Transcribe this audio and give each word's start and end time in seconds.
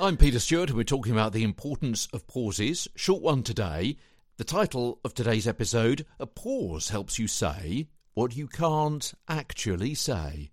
I'm 0.00 0.16
Peter 0.16 0.38
Stewart, 0.38 0.70
and 0.70 0.78
we're 0.78 0.84
talking 0.84 1.12
about 1.12 1.34
the 1.34 1.44
importance 1.44 2.08
of 2.12 2.26
pauses. 2.26 2.88
Short 2.96 3.20
one 3.20 3.42
today. 3.42 3.98
The 4.38 4.44
title 4.44 4.98
of 5.04 5.12
today's 5.12 5.46
episode 5.46 6.06
A 6.18 6.26
Pause 6.26 6.88
Helps 6.88 7.18
You 7.18 7.28
Say 7.28 7.88
What 8.14 8.34
You 8.34 8.46
Can't 8.46 9.12
Actually 9.28 9.94
Say. 9.94 10.52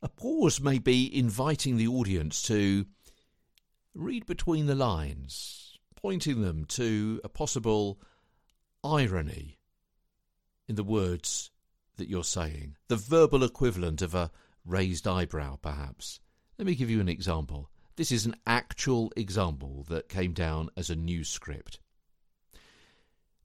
A 0.00 0.08
pause 0.08 0.60
may 0.60 0.78
be 0.78 1.14
inviting 1.14 1.76
the 1.76 1.88
audience 1.88 2.40
to 2.42 2.86
read 3.94 4.24
between 4.24 4.64
the 4.66 4.74
lines, 4.74 5.76
pointing 5.94 6.40
them 6.40 6.64
to 6.66 7.20
a 7.22 7.28
possible 7.28 8.00
irony 8.82 9.58
in 10.68 10.76
the 10.76 10.84
words 10.84 11.50
that 11.96 12.08
you're 12.08 12.24
saying, 12.24 12.76
the 12.88 12.96
verbal 12.96 13.44
equivalent 13.44 14.00
of 14.00 14.14
a 14.14 14.30
raised 14.68 15.08
eyebrow, 15.08 15.56
perhaps. 15.56 16.20
Let 16.58 16.66
me 16.66 16.74
give 16.74 16.90
you 16.90 17.00
an 17.00 17.08
example. 17.08 17.70
This 17.96 18.12
is 18.12 18.26
an 18.26 18.36
actual 18.46 19.12
example 19.16 19.84
that 19.88 20.08
came 20.08 20.32
down 20.32 20.70
as 20.76 20.90
a 20.90 20.96
news 20.96 21.28
script. 21.28 21.80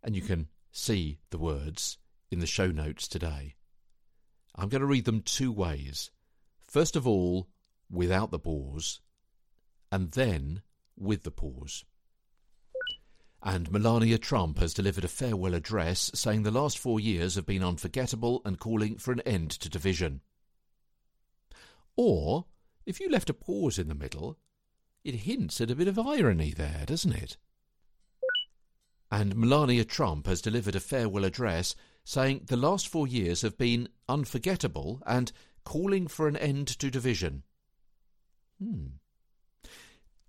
And 0.03 0.15
you 0.15 0.21
can 0.21 0.47
see 0.71 1.19
the 1.29 1.37
words 1.37 1.97
in 2.29 2.39
the 2.39 2.45
show 2.45 2.67
notes 2.67 3.07
today. 3.07 3.55
I'm 4.55 4.69
going 4.69 4.81
to 4.81 4.87
read 4.87 5.05
them 5.05 5.21
two 5.21 5.51
ways. 5.51 6.11
First 6.61 6.95
of 6.95 7.07
all, 7.07 7.47
without 7.89 8.31
the 8.31 8.39
pause, 8.39 8.99
and 9.91 10.11
then 10.11 10.61
with 10.97 11.23
the 11.23 11.31
pause. 11.31 11.85
And 13.41 13.71
Melania 13.71 14.17
Trump 14.17 14.59
has 14.59 14.73
delivered 14.73 15.03
a 15.03 15.09
farewell 15.09 15.53
address 15.53 16.09
saying 16.13 16.43
the 16.43 16.51
last 16.51 16.79
four 16.79 16.99
years 16.99 17.35
have 17.35 17.45
been 17.45 17.63
unforgettable 17.63 18.41
and 18.45 18.59
calling 18.59 18.97
for 18.97 19.11
an 19.11 19.19
end 19.21 19.51
to 19.51 19.69
division. 19.69 20.21
Or, 21.95 22.45
if 22.85 22.99
you 22.99 23.09
left 23.09 23.29
a 23.29 23.33
pause 23.33 23.77
in 23.77 23.87
the 23.87 23.95
middle, 23.95 24.37
it 25.03 25.15
hints 25.15 25.61
at 25.61 25.71
a 25.71 25.75
bit 25.75 25.87
of 25.87 25.99
irony 25.99 26.51
there, 26.51 26.83
doesn't 26.85 27.13
it? 27.13 27.37
And 29.11 29.35
Melania 29.35 29.85
Trump 29.85 30.25
has 30.25 30.41
delivered 30.41 30.75
a 30.75 30.79
farewell 30.79 31.23
address 31.23 31.75
saying 32.03 32.41
the 32.45 32.57
last 32.57 32.87
four 32.87 33.07
years 33.07 33.41
have 33.41 33.57
been 33.57 33.89
unforgettable 34.09 35.01
and 35.05 35.31
calling 35.63 36.07
for 36.07 36.27
an 36.27 36.35
end 36.35 36.67
to 36.67 36.89
division. 36.89 37.43
Hmm. 38.61 38.87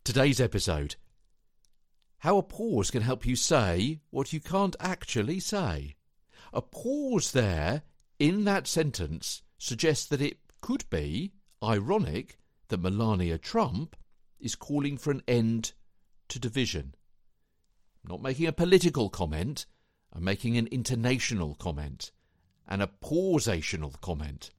Today's 0.04 0.40
episode 0.40 0.96
How 2.18 2.36
a 2.36 2.42
pause 2.42 2.90
can 2.90 3.02
help 3.02 3.24
you 3.24 3.36
say 3.36 4.00
what 4.10 4.32
you 4.32 4.40
can't 4.40 4.76
actually 4.78 5.40
say. 5.40 5.96
A 6.52 6.60
pause 6.60 7.32
there 7.32 7.82
in 8.18 8.44
that 8.44 8.66
sentence 8.66 9.42
suggests 9.58 10.06
that 10.06 10.20
it 10.20 10.38
could 10.60 10.88
be 10.90 11.32
ironic 11.64 12.38
that 12.68 12.80
Melania 12.80 13.38
Trump 13.38 13.96
is 14.38 14.54
calling 14.54 14.96
for 14.98 15.10
an 15.10 15.22
end 15.26 15.72
to 16.28 16.38
division. 16.38 16.94
I'm 18.04 18.10
not 18.10 18.22
making 18.22 18.46
a 18.46 18.52
political 18.52 19.08
comment, 19.08 19.66
I'm 20.12 20.24
making 20.24 20.56
an 20.56 20.68
intonational 20.68 21.58
comment 21.58 22.12
and 22.68 22.82
a 22.82 22.86
pausational 22.86 24.00
comment. 24.00 24.50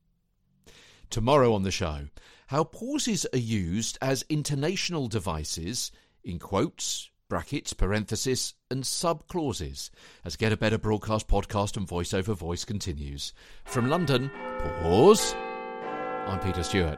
Tomorrow 1.09 1.53
on 1.53 1.63
the 1.63 1.71
show, 1.71 2.07
how 2.47 2.63
pauses 2.63 3.25
are 3.33 3.39
used 3.39 3.97
as 4.01 4.23
intonational 4.23 5.09
devices 5.09 5.91
in 6.23 6.39
quotes, 6.39 7.09
brackets, 7.29 7.73
parenthesis, 7.73 8.53
and 8.69 8.83
subclauses 8.83 9.89
as 10.23 10.35
Get 10.35 10.51
a 10.51 10.57
Better 10.57 10.77
Broadcast 10.77 11.27
podcast 11.27 11.77
and 11.77 11.87
voiceover 11.87 12.35
voice 12.35 12.65
continues. 12.65 13.33
From 13.65 13.89
London, 13.89 14.29
pause. 14.81 15.35
I'm 16.27 16.39
Peter 16.39 16.63
Stewart. 16.63 16.97